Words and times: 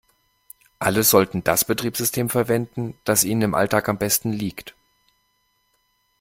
Alle 0.79 1.03
sollten 1.03 1.43
das 1.43 1.63
Betriebssystem 1.63 2.27
verwenden, 2.29 2.97
das 3.03 3.23
ihnen 3.23 3.43
im 3.43 3.53
Alltag 3.53 3.87
am 3.87 3.99
besten 3.99 4.33
liegt. 4.33 4.73